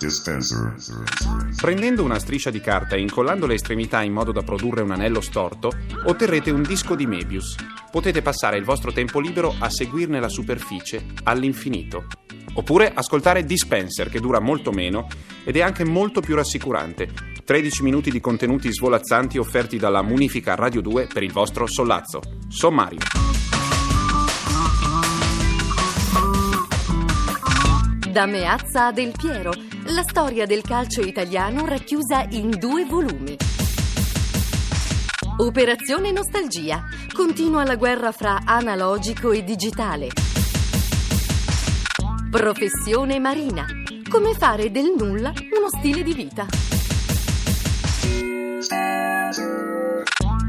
Dispenser. 0.00 0.76
Prendendo 1.60 2.02
una 2.02 2.18
striscia 2.18 2.48
di 2.48 2.62
carta 2.62 2.96
e 2.96 3.00
incollando 3.00 3.46
le 3.46 3.52
estremità 3.52 4.00
in 4.00 4.14
modo 4.14 4.32
da 4.32 4.42
produrre 4.42 4.80
un 4.80 4.92
anello 4.92 5.20
storto, 5.20 5.70
otterrete 6.04 6.50
un 6.50 6.62
disco 6.62 6.94
di 6.94 7.06
Mebius. 7.06 7.54
Potete 7.90 8.22
passare 8.22 8.56
il 8.56 8.64
vostro 8.64 8.92
tempo 8.92 9.20
libero 9.20 9.54
a 9.58 9.68
seguirne 9.68 10.18
la 10.18 10.30
superficie 10.30 11.04
all'infinito. 11.24 12.06
Oppure 12.54 12.90
ascoltare 12.94 13.44
Dispenser, 13.44 14.08
che 14.08 14.20
dura 14.20 14.40
molto 14.40 14.70
meno 14.70 15.06
ed 15.44 15.56
è 15.56 15.60
anche 15.60 15.84
molto 15.84 16.22
più 16.22 16.34
rassicurante. 16.34 17.10
13 17.44 17.82
minuti 17.82 18.10
di 18.10 18.20
contenuti 18.20 18.72
svolazzanti 18.72 19.36
offerti 19.36 19.76
dalla 19.76 20.00
Munifica 20.00 20.54
Radio 20.54 20.80
2 20.80 21.08
per 21.12 21.22
il 21.22 21.32
vostro 21.32 21.66
sollazzo. 21.66 22.22
Sommario. 22.48 23.00
Da 28.10 28.26
Meazza 28.26 28.86
a 28.86 28.92
Del 28.92 29.12
Piero, 29.16 29.52
la 29.90 30.02
storia 30.02 30.46
del 30.46 30.62
calcio 30.62 31.00
italiano 31.00 31.66
racchiusa 31.66 32.26
in 32.30 32.50
due 32.50 32.84
volumi. 32.84 33.36
Operazione 35.38 36.12
Nostalgia. 36.12 36.84
Continua 37.12 37.64
la 37.64 37.74
guerra 37.74 38.12
fra 38.12 38.40
analogico 38.44 39.32
e 39.32 39.42
digitale. 39.42 40.08
Professione 42.30 43.18
marina. 43.18 43.66
Come 44.08 44.34
fare 44.34 44.70
del 44.70 44.94
nulla 44.96 45.30
uno 45.30 45.68
stile 45.76 46.02
di 46.04 46.14
vita. 46.14 46.46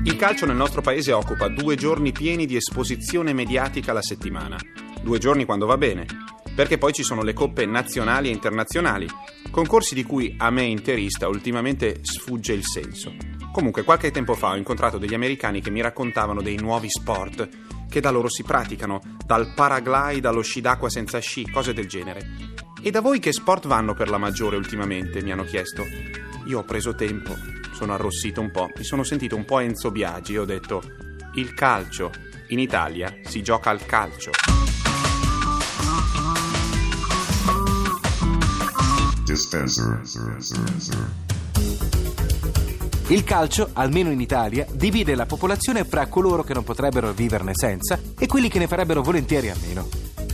Il 0.03 0.15
calcio 0.17 0.45
nel 0.45 0.55
nostro 0.55 0.81
paese 0.81 1.13
occupa 1.13 1.47
due 1.47 1.75
giorni 1.75 2.11
pieni 2.11 2.45
di 2.45 2.55
esposizione 2.55 3.33
mediatica 3.33 3.89
alla 3.91 4.03
settimana. 4.03 4.57
Due 5.01 5.17
giorni 5.17 5.45
quando 5.45 5.65
va 5.65 5.77
bene, 5.77 6.05
perché 6.55 6.77
poi 6.77 6.93
ci 6.93 7.03
sono 7.03 7.23
le 7.23 7.33
coppe 7.33 7.65
nazionali 7.65 8.29
e 8.29 8.33
internazionali, 8.33 9.07
concorsi 9.49 9.95
di 9.95 10.03
cui 10.03 10.35
a 10.37 10.49
me 10.49 10.63
interista 10.63 11.27
ultimamente 11.27 11.99
sfugge 12.01 12.53
il 12.53 12.63
senso. 12.65 13.13
Comunque, 13.51 13.83
qualche 13.83 14.11
tempo 14.11 14.33
fa 14.33 14.51
ho 14.51 14.55
incontrato 14.55 14.97
degli 14.97 15.13
americani 15.13 15.61
che 15.61 15.69
mi 15.69 15.81
raccontavano 15.81 16.41
dei 16.41 16.55
nuovi 16.55 16.89
sport 16.89 17.49
che 17.89 17.99
da 17.99 18.09
loro 18.09 18.29
si 18.29 18.43
praticano, 18.43 19.01
dal 19.25 19.53
paraglide 19.53 20.27
allo 20.27 20.41
sci 20.41 20.61
d'acqua 20.61 20.89
senza 20.89 21.19
sci, 21.19 21.49
cose 21.51 21.73
del 21.73 21.87
genere. 21.87 22.25
E 22.81 22.89
da 22.89 23.01
voi 23.01 23.19
che 23.19 23.33
sport 23.33 23.67
vanno 23.67 23.93
per 23.93 24.09
la 24.09 24.17
maggiore 24.17 24.55
ultimamente? 24.55 25.21
mi 25.21 25.31
hanno 25.31 25.43
chiesto. 25.43 25.85
Io 26.45 26.59
ho 26.59 26.63
preso 26.63 26.95
tempo, 26.95 27.35
sono 27.73 27.93
arrossito 27.93 28.39
un 28.39 28.49
po', 28.49 28.69
mi 28.75 28.83
sono 28.85 29.03
sentito 29.03 29.35
un 29.35 29.43
po' 29.43 29.59
Enzo 29.59 29.91
Biagi 29.91 30.35
e 30.35 30.39
ho 30.39 30.45
detto: 30.45 30.81
il 31.35 31.53
calcio. 31.53 32.11
In 32.47 32.59
Italia 32.59 33.19
si 33.23 33.41
gioca 33.41 33.69
al 33.69 33.85
calcio. 33.85 34.31
Dispenser. 39.31 40.01
Il 43.07 43.23
calcio, 43.23 43.69
almeno 43.71 44.11
in 44.11 44.19
Italia, 44.19 44.65
divide 44.73 45.15
la 45.15 45.25
popolazione 45.25 45.85
fra 45.85 46.07
coloro 46.07 46.43
che 46.43 46.53
non 46.53 46.65
potrebbero 46.65 47.13
viverne 47.13 47.53
senza 47.53 47.97
e 48.19 48.27
quelli 48.27 48.49
che 48.49 48.59
ne 48.59 48.67
farebbero 48.67 49.01
volentieri 49.01 49.49
a 49.49 49.55
meno. 49.65 49.87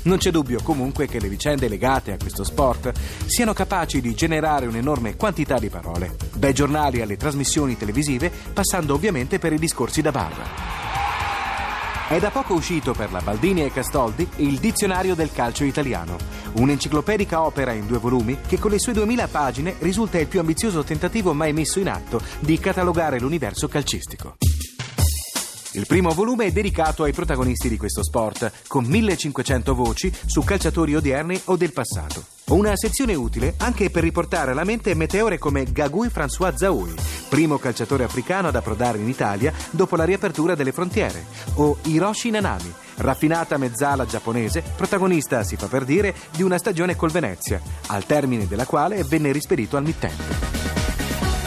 Non 0.03 0.17
c'è 0.17 0.31
dubbio 0.31 0.63
comunque 0.63 1.05
che 1.05 1.19
le 1.19 1.29
vicende 1.29 1.67
legate 1.67 2.11
a 2.11 2.17
questo 2.17 2.43
sport 2.43 2.91
siano 3.27 3.53
capaci 3.53 4.01
di 4.01 4.15
generare 4.15 4.65
un'enorme 4.65 5.15
quantità 5.15 5.59
di 5.59 5.69
parole, 5.69 6.15
dai 6.33 6.53
giornali 6.53 6.99
alle 6.99 7.17
trasmissioni 7.17 7.77
televisive, 7.77 8.31
passando 8.51 8.95
ovviamente 8.95 9.37
per 9.37 9.53
i 9.53 9.59
discorsi 9.59 10.01
da 10.01 10.11
bar. 10.11 10.49
È 12.09 12.17
da 12.19 12.31
poco 12.31 12.53
uscito 12.53 12.93
per 12.93 13.11
la 13.11 13.19
Baldini 13.19 13.63
e 13.63 13.71
Castoldi 13.71 14.27
il 14.37 14.57
Dizionario 14.59 15.13
del 15.13 15.33
calcio 15.33 15.65
italiano, 15.65 16.15
un'enciclopedica 16.57 17.41
opera 17.41 17.71
in 17.71 17.87
due 17.87 17.97
volumi 17.97 18.37
che 18.45 18.59
con 18.59 18.71
le 18.71 18.79
sue 18.79 18.93
2000 18.93 19.27
pagine 19.27 19.75
risulta 19.79 20.19
il 20.19 20.27
più 20.27 20.39
ambizioso 20.39 20.83
tentativo 20.83 21.33
mai 21.33 21.53
messo 21.53 21.79
in 21.79 21.89
atto 21.89 22.21
di 22.39 22.59
catalogare 22.59 23.19
l'universo 23.19 23.67
calcistico. 23.67 24.37
Il 25.77 25.85
primo 25.85 26.09
volume 26.09 26.45
è 26.45 26.51
dedicato 26.51 27.03
ai 27.03 27.13
protagonisti 27.13 27.69
di 27.69 27.77
questo 27.77 28.01
sport, 28.03 28.51
con 28.67 28.85
1500 28.85 29.75
voci 29.75 30.11
su 30.25 30.43
calciatori 30.43 30.95
odierni 30.95 31.39
o 31.45 31.55
del 31.55 31.71
passato. 31.71 32.23
Una 32.45 32.75
sezione 32.75 33.13
utile 33.13 33.53
anche 33.57 33.91
per 33.91 34.01
riportare 34.01 34.51
alla 34.51 34.63
mente 34.63 34.95
meteore 34.95 35.37
come 35.37 35.71
Gagui 35.71 36.07
François 36.07 36.55
Zaoui, 36.55 36.95
primo 37.29 37.59
calciatore 37.59 38.05
africano 38.05 38.47
ad 38.47 38.55
approdare 38.55 38.97
in 38.97 39.07
Italia 39.07 39.53
dopo 39.69 39.95
la 39.95 40.05
riapertura 40.05 40.55
delle 40.55 40.71
frontiere, 40.71 41.25
o 41.55 41.77
Hiroshi 41.83 42.31
Nanami, 42.31 42.73
raffinata 42.97 43.57
mezzala 43.57 44.05
giapponese, 44.05 44.63
protagonista, 44.75 45.43
si 45.43 45.55
fa 45.55 45.67
per 45.67 45.85
dire, 45.85 46.15
di 46.35 46.43
una 46.43 46.57
stagione 46.57 46.95
col 46.95 47.11
Venezia, 47.11 47.61
al 47.87 48.05
termine 48.05 48.47
della 48.47 48.65
quale 48.65 49.03
venne 49.03 49.31
rispedito 49.31 49.77
al 49.77 49.83
mittente. 49.83 50.55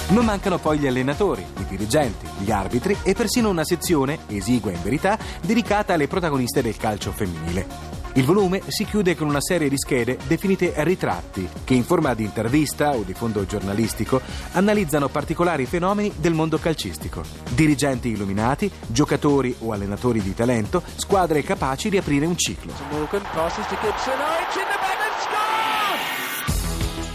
Non 0.08 0.24
mancano 0.24 0.58
poi 0.58 0.78
gli 0.78 0.86
allenatori, 0.88 1.44
i 1.58 1.64
dirigenti, 1.66 2.26
gli 2.38 2.50
arbitri 2.50 2.96
e 3.02 3.14
persino 3.14 3.48
una 3.48 3.64
sezione, 3.64 4.18
esigua 4.26 4.72
in 4.72 4.82
verità, 4.82 5.16
dedicata 5.40 5.94
alle 5.94 6.08
protagoniste 6.08 6.62
del 6.62 6.76
calcio 6.76 7.12
femminile. 7.12 7.99
Il 8.14 8.24
volume 8.24 8.60
si 8.66 8.84
chiude 8.84 9.14
con 9.14 9.28
una 9.28 9.40
serie 9.40 9.68
di 9.68 9.78
schede 9.78 10.18
definite 10.26 10.72
ritratti, 10.78 11.48
che 11.62 11.74
in 11.74 11.84
forma 11.84 12.12
di 12.14 12.24
intervista 12.24 12.90
o 12.90 13.02
di 13.02 13.14
fondo 13.14 13.46
giornalistico 13.46 14.20
analizzano 14.52 15.08
particolari 15.08 15.64
fenomeni 15.64 16.12
del 16.16 16.34
mondo 16.34 16.58
calcistico. 16.58 17.22
Dirigenti 17.50 18.08
illuminati, 18.08 18.68
giocatori 18.88 19.54
o 19.60 19.72
allenatori 19.72 20.20
di 20.20 20.34
talento, 20.34 20.82
squadre 20.96 21.44
capaci 21.44 21.88
di 21.88 21.98
aprire 21.98 22.26
un 22.26 22.36
ciclo. 22.36 22.72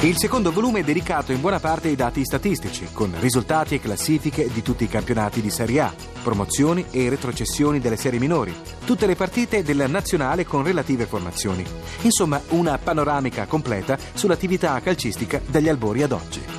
Il 0.02 0.18
secondo 0.18 0.52
volume 0.52 0.82
è 0.82 0.84
dedicato 0.84 1.32
in 1.32 1.42
buona 1.42 1.60
parte 1.60 1.88
ai 1.88 1.96
dati 1.96 2.24
statistici, 2.24 2.88
con 2.92 3.16
risultati 3.20 3.76
e 3.76 3.80
classifiche 3.80 4.50
di 4.52 4.62
tutti 4.62 4.84
i 4.84 4.90
campionati 4.90 5.42
di 5.42 5.50
Serie 5.50 5.80
A, 5.80 5.94
promozioni 6.22 6.86
e 6.92 7.10
retrocessioni 7.10 7.80
delle 7.80 7.96
serie 7.96 8.20
minori, 8.20 8.54
tutte 8.86 9.08
le 9.08 9.16
partite 9.16 9.64
della 9.64 9.88
nazionale 9.88 10.46
con 10.46 10.64
relative 10.64 11.06
formazioni. 11.06 11.66
Insomma, 12.02 12.40
una 12.50 12.78
panoramica 12.78 13.48
completa 13.48 13.98
sull'attività 14.14 14.80
calcistica 14.82 15.42
dagli 15.44 15.70
albori 15.70 16.04
ad 16.04 16.12
oggi. 16.12 16.55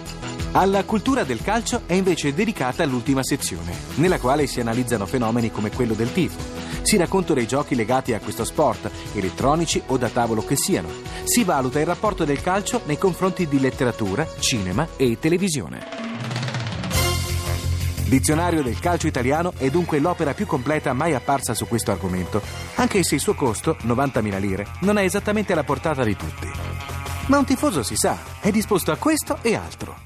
Alla 0.56 0.84
cultura 0.84 1.22
del 1.22 1.42
calcio 1.42 1.82
è 1.84 1.92
invece 1.92 2.32
dedicata 2.32 2.82
l'ultima 2.86 3.22
sezione, 3.22 3.74
nella 3.96 4.18
quale 4.18 4.46
si 4.46 4.58
analizzano 4.58 5.04
fenomeni 5.04 5.50
come 5.50 5.70
quello 5.70 5.92
del 5.92 6.10
tifo. 6.10 6.40
Si 6.80 6.96
raccontano 6.96 7.40
i 7.40 7.46
giochi 7.46 7.74
legati 7.74 8.14
a 8.14 8.20
questo 8.20 8.42
sport, 8.42 8.90
elettronici 9.12 9.82
o 9.88 9.98
da 9.98 10.08
tavolo 10.08 10.42
che 10.42 10.56
siano. 10.56 10.88
Si 11.24 11.44
valuta 11.44 11.78
il 11.78 11.84
rapporto 11.84 12.24
del 12.24 12.40
calcio 12.40 12.80
nei 12.86 12.96
confronti 12.96 13.46
di 13.46 13.60
letteratura, 13.60 14.26
cinema 14.38 14.88
e 14.96 15.18
televisione. 15.18 15.84
Dizionario 18.06 18.62
del 18.62 18.78
calcio 18.78 19.08
italiano 19.08 19.52
è 19.58 19.68
dunque 19.68 19.98
l'opera 19.98 20.32
più 20.32 20.46
completa 20.46 20.94
mai 20.94 21.12
apparsa 21.12 21.52
su 21.52 21.68
questo 21.68 21.90
argomento, 21.90 22.40
anche 22.76 23.02
se 23.02 23.16
il 23.16 23.20
suo 23.20 23.34
costo, 23.34 23.76
90.000 23.82 24.40
lire, 24.40 24.66
non 24.80 24.96
è 24.96 25.02
esattamente 25.02 25.52
alla 25.52 25.64
portata 25.64 26.02
di 26.02 26.16
tutti. 26.16 26.50
Ma 27.26 27.36
un 27.36 27.44
tifoso 27.44 27.82
si 27.82 27.94
sa, 27.94 28.16
è 28.40 28.50
disposto 28.50 28.90
a 28.90 28.96
questo 28.96 29.36
e 29.42 29.54
altro. 29.54 30.05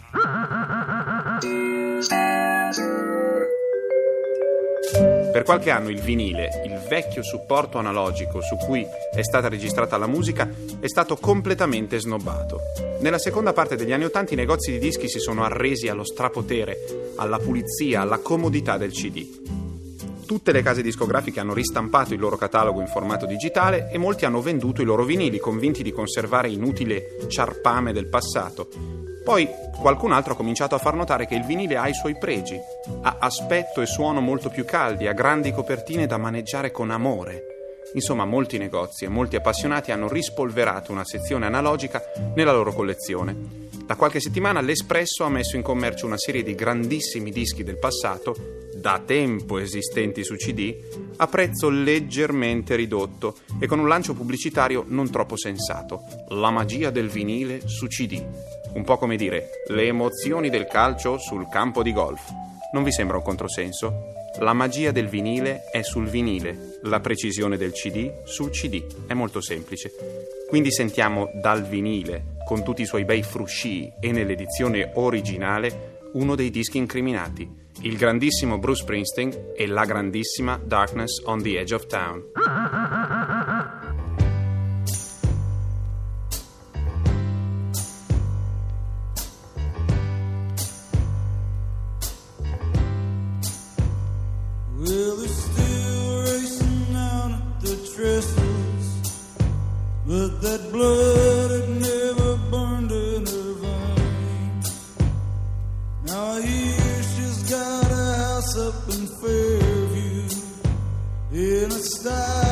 Per 5.32 5.42
qualche 5.44 5.70
anno 5.70 5.90
il 5.90 6.00
vinile, 6.00 6.62
il 6.64 6.82
vecchio 6.88 7.22
supporto 7.22 7.76
analogico 7.78 8.40
su 8.40 8.56
cui 8.56 8.86
è 9.14 9.22
stata 9.22 9.48
registrata 9.48 9.98
la 9.98 10.06
musica, 10.06 10.48
è 10.80 10.88
stato 10.88 11.16
completamente 11.16 12.00
snobbato. 12.00 12.60
Nella 13.00 13.18
seconda 13.18 13.52
parte 13.52 13.76
degli 13.76 13.92
anni 13.92 14.04
Ottanta 14.04 14.32
i 14.32 14.36
negozi 14.36 14.72
di 14.72 14.78
dischi 14.78 15.08
si 15.08 15.18
sono 15.18 15.44
arresi 15.44 15.88
allo 15.88 16.04
strapotere, 16.04 17.12
alla 17.16 17.38
pulizia, 17.38 18.00
alla 18.00 18.18
comodità 18.18 18.76
del 18.78 18.92
CD. 18.92 20.24
Tutte 20.26 20.52
le 20.52 20.62
case 20.62 20.80
discografiche 20.80 21.40
hanno 21.40 21.54
ristampato 21.54 22.14
il 22.14 22.20
loro 22.20 22.36
catalogo 22.36 22.80
in 22.80 22.86
formato 22.86 23.26
digitale 23.26 23.90
e 23.90 23.98
molti 23.98 24.24
hanno 24.24 24.40
venduto 24.40 24.80
i 24.80 24.84
loro 24.86 25.04
vinili, 25.04 25.38
convinti 25.38 25.82
di 25.82 25.92
conservare 25.92 26.48
inutile 26.48 27.18
ciarpame 27.28 27.92
del 27.92 28.06
passato. 28.06 29.09
Poi 29.24 29.48
qualcun 29.78 30.12
altro 30.12 30.32
ha 30.32 30.36
cominciato 30.36 30.74
a 30.74 30.78
far 30.78 30.94
notare 30.94 31.26
che 31.26 31.34
il 31.34 31.44
vinile 31.44 31.76
ha 31.76 31.88
i 31.88 31.94
suoi 31.94 32.16
pregi, 32.18 32.58
ha 33.02 33.16
aspetto 33.18 33.80
e 33.80 33.86
suono 33.86 34.20
molto 34.20 34.48
più 34.48 34.64
caldi, 34.64 35.06
ha 35.06 35.12
grandi 35.12 35.52
copertine 35.52 36.06
da 36.06 36.16
maneggiare 36.16 36.70
con 36.70 36.90
amore. 36.90 37.44
Insomma, 37.94 38.24
molti 38.24 38.56
negozi 38.56 39.04
e 39.04 39.08
molti 39.08 39.36
appassionati 39.36 39.90
hanno 39.90 40.08
rispolverato 40.08 40.92
una 40.92 41.04
sezione 41.04 41.46
analogica 41.46 42.02
nella 42.34 42.52
loro 42.52 42.72
collezione. 42.72 43.68
Da 43.84 43.96
qualche 43.96 44.20
settimana 44.20 44.60
l'Espresso 44.60 45.24
ha 45.24 45.28
messo 45.28 45.56
in 45.56 45.62
commercio 45.62 46.06
una 46.06 46.18
serie 46.18 46.44
di 46.44 46.54
grandissimi 46.54 47.32
dischi 47.32 47.64
del 47.64 47.78
passato 47.78 48.68
da 48.76 49.02
tempo 49.04 49.58
esistenti 49.58 50.22
su 50.22 50.36
CD, 50.36 50.76
a 51.16 51.26
prezzo 51.26 51.68
leggermente 51.68 52.76
ridotto 52.76 53.38
e 53.58 53.66
con 53.66 53.80
un 53.80 53.88
lancio 53.88 54.14
pubblicitario 54.14 54.84
non 54.86 55.10
troppo 55.10 55.36
sensato. 55.36 56.04
La 56.28 56.50
magia 56.50 56.90
del 56.90 57.08
vinile 57.08 57.66
su 57.66 57.88
CD. 57.88 58.24
Un 58.72 58.84
po' 58.84 58.98
come 58.98 59.16
dire 59.16 59.50
le 59.68 59.86
emozioni 59.86 60.48
del 60.48 60.66
calcio 60.66 61.18
sul 61.18 61.48
campo 61.48 61.82
di 61.82 61.92
golf. 61.92 62.30
Non 62.72 62.84
vi 62.84 62.92
sembra 62.92 63.16
un 63.16 63.22
controsenso? 63.22 64.12
La 64.38 64.52
magia 64.52 64.92
del 64.92 65.08
vinile 65.08 65.64
è 65.72 65.82
sul 65.82 66.06
vinile, 66.06 66.78
la 66.82 67.00
precisione 67.00 67.56
del 67.56 67.72
CD 67.72 68.22
sul 68.24 68.50
CD. 68.50 69.06
È 69.06 69.12
molto 69.12 69.40
semplice. 69.40 69.90
Quindi 70.48 70.70
sentiamo 70.70 71.30
dal 71.42 71.64
vinile, 71.64 72.36
con 72.46 72.62
tutti 72.62 72.82
i 72.82 72.86
suoi 72.86 73.04
bei 73.04 73.22
frusci 73.22 73.90
e 74.00 74.12
nell'edizione 74.12 74.92
originale, 74.94 75.98
uno 76.12 76.36
dei 76.36 76.50
dischi 76.50 76.78
incriminati, 76.78 77.48
il 77.82 77.96
grandissimo 77.96 78.58
Bruce 78.58 78.82
Springsteen 78.82 79.52
e 79.56 79.66
la 79.66 79.84
grandissima 79.84 80.60
Darkness 80.62 81.22
on 81.24 81.42
the 81.42 81.58
Edge 81.58 81.74
of 81.74 81.86
Town. 81.86 82.22
Up 108.70 108.88
in 108.88 109.06
Fairview, 109.20 110.28
in 111.32 111.72
a 111.72 111.82
style 111.94 112.49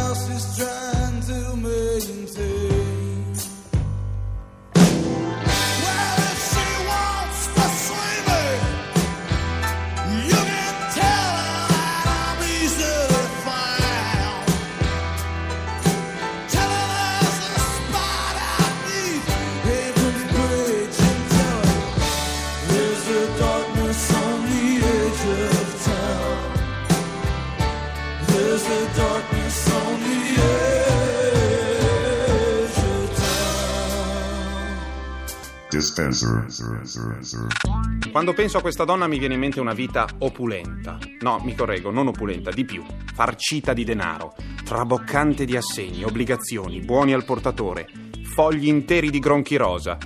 Dispenser. 35.78 36.44
Quando 38.10 38.32
penso 38.32 38.58
a 38.58 38.60
questa 38.60 38.84
donna 38.84 39.06
mi 39.06 39.20
viene 39.20 39.34
in 39.34 39.40
mente 39.40 39.60
una 39.60 39.74
vita 39.74 40.08
opulenta. 40.18 40.98
No, 41.20 41.38
mi 41.44 41.54
correggo, 41.54 41.92
non 41.92 42.08
opulenta, 42.08 42.50
di 42.50 42.64
più. 42.64 42.84
Farcita 43.14 43.72
di 43.72 43.84
denaro, 43.84 44.34
traboccante 44.64 45.44
di 45.44 45.56
assegni, 45.56 46.02
obbligazioni, 46.02 46.80
buoni 46.80 47.12
al 47.12 47.24
portatore, 47.24 47.86
fogli 48.34 48.66
interi 48.66 49.10
di 49.10 49.20
gronchi 49.20 49.54
rosa. 49.54 49.96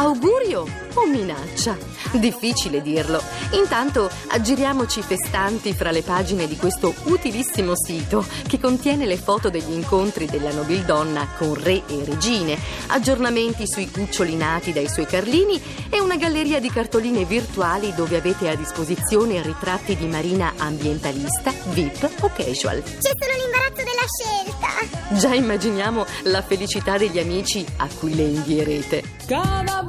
Augurio 0.00 0.64
o 0.94 1.06
minaccia? 1.06 1.76
Difficile 2.12 2.80
dirlo. 2.82 3.20
Intanto 3.50 4.08
aggiriamoci 4.28 5.02
festanti 5.02 5.74
fra 5.74 5.90
le 5.90 6.02
pagine 6.02 6.46
di 6.46 6.56
questo 6.56 6.94
utilissimo 7.06 7.72
sito 7.74 8.24
che 8.46 8.60
contiene 8.60 9.06
le 9.06 9.16
foto 9.16 9.50
degli 9.50 9.72
incontri 9.72 10.26
della 10.26 10.52
nobildonna 10.52 11.26
con 11.36 11.54
re 11.54 11.82
e 11.88 12.04
regine, 12.04 12.56
aggiornamenti 12.86 13.66
sui 13.66 13.90
cuccioli 13.90 14.36
nati 14.36 14.72
dai 14.72 14.88
suoi 14.88 15.06
carlini 15.06 15.60
e 15.90 15.98
una 15.98 16.16
galleria 16.16 16.60
di 16.60 16.70
cartoline 16.70 17.24
virtuali 17.24 17.92
dove 17.92 18.18
avete 18.18 18.48
a 18.48 18.54
disposizione 18.54 19.42
ritratti 19.42 19.96
di 19.96 20.06
marina 20.06 20.52
ambientalista, 20.58 21.52
VIP 21.70 22.08
o 22.20 22.30
casual. 22.32 22.80
C'è 22.84 23.10
solo 23.18 23.34
l'imbarazzo 23.36 23.82
della 23.82 24.06
scelta. 24.06 25.16
Già 25.16 25.34
immaginiamo 25.34 26.06
la 26.24 26.42
felicità 26.42 26.96
degli 26.96 27.18
amici 27.18 27.66
a 27.78 27.88
cui 27.98 28.14
le 28.14 28.22
invierete. 28.22 29.02
Cada 29.26 29.87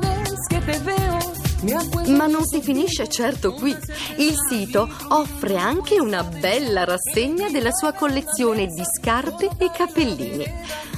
Ma 2.15 2.27
non 2.27 2.45
si 2.45 2.61
finisce 2.61 3.07
certo 3.09 3.53
qui. 3.53 3.75
Il 4.17 4.33
sito 4.49 4.87
offre 5.09 5.57
anche 5.57 5.99
una 5.99 6.23
bella 6.23 6.85
rassegna 6.85 7.49
della 7.49 7.71
sua 7.71 7.91
collezione 7.91 8.67
di 8.67 8.83
scarpe 8.83 9.49
e 9.57 9.69
cappellini. 9.69 10.45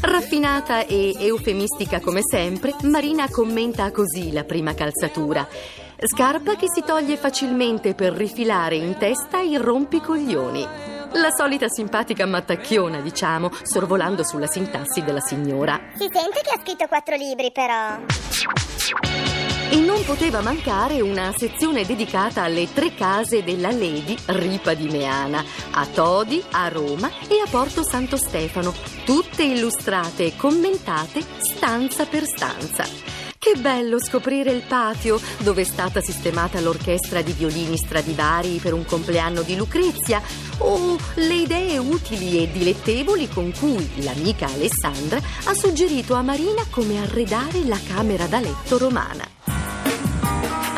Raffinata 0.01 0.85
e 0.85 1.15
eufemistica 1.17 1.99
come 1.99 2.21
sempre, 2.23 2.75
Marina 2.83 3.27
commenta 3.29 3.91
così 3.91 4.31
la 4.31 4.43
prima 4.43 4.73
calzatura. 4.73 5.47
Scarpa 6.03 6.55
che 6.55 6.65
si 6.73 6.83
toglie 6.83 7.17
facilmente 7.17 7.93
per 7.93 8.13
rifilare 8.13 8.75
in 8.75 8.97
testa 8.97 9.39
i 9.39 9.57
rompicoglioni. 9.57 10.67
La 11.13 11.29
solita 11.29 11.67
simpatica 11.67 12.25
mattacchiona, 12.25 13.01
diciamo, 13.01 13.51
sorvolando 13.63 14.23
sulla 14.23 14.47
sintassi 14.47 15.03
della 15.03 15.19
signora. 15.19 15.79
Si 15.97 16.07
sente 16.11 16.41
che 16.41 16.51
ha 16.55 16.59
scritto 16.61 16.87
quattro 16.87 17.15
libri, 17.15 17.51
però. 17.51 17.99
E 19.71 19.79
non 19.79 20.03
poteva 20.03 20.41
mancare 20.41 20.99
una 20.99 21.33
sezione 21.33 21.85
dedicata 21.85 22.43
alle 22.43 22.67
tre 22.73 22.93
case 22.93 23.41
della 23.41 23.71
Lady 23.71 24.17
Ripa 24.25 24.73
di 24.73 24.89
Meana, 24.89 25.41
a 25.71 25.85
Todi, 25.85 26.43
a 26.51 26.67
Roma 26.67 27.09
e 27.29 27.39
a 27.39 27.49
Porto 27.49 27.81
Santo 27.81 28.17
Stefano, 28.17 28.73
tutte 29.05 29.43
illustrate 29.43 30.25
e 30.25 30.35
commentate 30.35 31.23
stanza 31.37 32.05
per 32.05 32.25
stanza. 32.25 32.83
Che 33.37 33.53
bello 33.59 33.97
scoprire 33.97 34.51
il 34.51 34.63
patio 34.67 35.17
dove 35.37 35.61
è 35.61 35.65
stata 35.65 36.01
sistemata 36.01 36.59
l'orchestra 36.59 37.21
di 37.21 37.31
violini 37.31 37.77
Stradivari 37.77 38.59
per 38.61 38.73
un 38.73 38.83
compleanno 38.83 39.41
di 39.41 39.55
Lucrezia 39.55 40.21
o 40.57 40.97
le 41.15 41.33
idee 41.33 41.77
utili 41.77 42.43
e 42.43 42.51
dilettevoli 42.51 43.29
con 43.29 43.53
cui 43.57 43.89
l'amica 44.03 44.47
Alessandra 44.47 45.21
ha 45.45 45.53
suggerito 45.53 46.13
a 46.13 46.21
Marina 46.21 46.65
come 46.69 47.01
arredare 47.01 47.63
la 47.63 47.79
camera 47.87 48.25
da 48.25 48.41
letto 48.41 48.77
romana. 48.77 49.40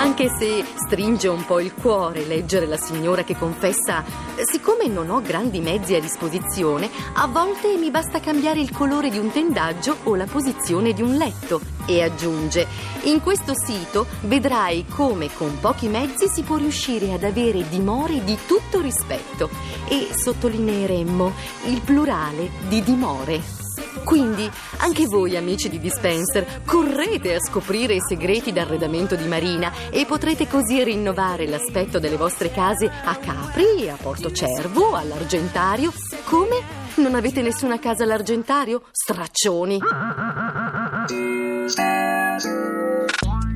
Anche 0.03 0.27
se 0.27 0.65
stringe 0.75 1.29
un 1.29 1.45
po' 1.45 1.61
il 1.61 1.73
cuore 1.73 2.25
leggere 2.25 2.65
la 2.65 2.75
signora 2.75 3.23
che 3.23 3.37
confessa, 3.37 4.03
siccome 4.43 4.87
non 4.87 5.09
ho 5.09 5.21
grandi 5.21 5.61
mezzi 5.61 5.95
a 5.95 6.01
disposizione, 6.01 6.89
a 7.13 7.25
volte 7.27 7.77
mi 7.77 7.89
basta 7.89 8.19
cambiare 8.19 8.59
il 8.59 8.69
colore 8.71 9.09
di 9.09 9.17
un 9.17 9.31
tendaggio 9.31 9.95
o 10.03 10.15
la 10.15 10.25
posizione 10.25 10.91
di 10.91 11.01
un 11.01 11.15
letto. 11.15 11.61
E 11.85 12.03
aggiunge, 12.03 12.67
in 13.03 13.21
questo 13.21 13.53
sito 13.55 14.05
vedrai 14.23 14.85
come 14.89 15.33
con 15.33 15.57
pochi 15.61 15.87
mezzi 15.87 16.27
si 16.27 16.43
può 16.43 16.57
riuscire 16.57 17.13
ad 17.13 17.23
avere 17.23 17.67
dimore 17.69 18.25
di 18.25 18.37
tutto 18.45 18.81
rispetto. 18.81 19.49
E 19.87 20.09
sottolineeremmo 20.13 21.31
il 21.67 21.79
plurale 21.79 22.49
di 22.67 22.83
dimore. 22.83 23.62
Quindi, 24.03 24.49
anche 24.77 25.05
voi 25.05 25.35
amici 25.37 25.69
di 25.69 25.79
Dispenser, 25.79 26.61
correte 26.65 27.35
a 27.35 27.39
scoprire 27.39 27.95
i 27.95 28.01
segreti 28.01 28.51
d'arredamento 28.51 29.15
di 29.15 29.27
Marina 29.27 29.71
e 29.89 30.05
potrete 30.05 30.47
così 30.47 30.83
rinnovare 30.83 31.47
l'aspetto 31.47 31.99
delle 31.99 32.17
vostre 32.17 32.51
case 32.51 32.89
a 33.03 33.15
Capri, 33.15 33.89
a 33.89 33.95
Portocervo, 33.95 34.95
all'Argentario. 34.95 35.91
Come? 36.25 36.81
Non 36.95 37.15
avete 37.15 37.41
nessuna 37.41 37.79
casa 37.79 38.03
all'Argentario? 38.03 38.83
Straccioni! 38.91 39.79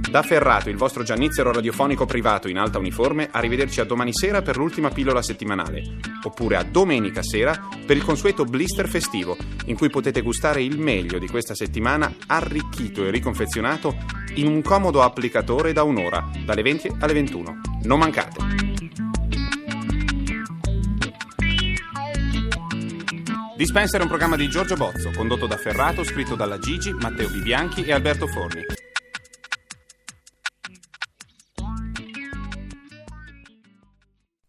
Da 0.09 0.23
Ferrato, 0.23 0.69
il 0.69 0.77
vostro 0.77 1.03
giannizzero 1.03 1.51
radiofonico 1.51 2.05
privato 2.05 2.47
in 2.47 2.57
alta 2.57 2.77
uniforme, 2.77 3.27
arrivederci 3.29 3.81
a 3.81 3.83
domani 3.83 4.13
sera 4.13 4.41
per 4.41 4.55
l'ultima 4.55 4.89
pillola 4.89 5.21
settimanale, 5.21 5.97
oppure 6.23 6.55
a 6.55 6.63
domenica 6.63 7.21
sera 7.21 7.67
per 7.85 7.97
il 7.97 8.05
consueto 8.05 8.45
blister 8.45 8.87
festivo, 8.87 9.35
in 9.65 9.75
cui 9.75 9.89
potete 9.89 10.21
gustare 10.21 10.63
il 10.63 10.79
meglio 10.79 11.19
di 11.19 11.27
questa 11.27 11.55
settimana 11.55 12.13
arricchito 12.27 13.05
e 13.05 13.11
riconfezionato 13.11 13.97
in 14.35 14.47
un 14.47 14.61
comodo 14.61 15.01
applicatore 15.01 15.73
da 15.73 15.83
un'ora, 15.83 16.29
dalle 16.45 16.61
20 16.61 16.95
alle 16.99 17.13
21. 17.13 17.61
Non 17.83 17.99
mancate! 17.99 18.45
Dispenser 23.57 23.99
è 23.99 24.03
un 24.03 24.09
programma 24.09 24.37
di 24.37 24.47
Giorgio 24.47 24.75
Bozzo, 24.75 25.11
condotto 25.13 25.47
da 25.47 25.57
Ferrato, 25.57 26.05
scritto 26.05 26.35
dalla 26.35 26.59
Gigi, 26.59 26.93
Matteo 26.93 27.27
Bibianchi 27.27 27.83
e 27.83 27.91
Alberto 27.91 28.27
Forni. 28.27 28.86